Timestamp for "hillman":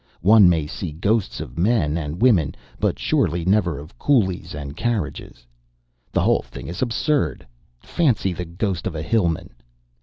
9.03-9.51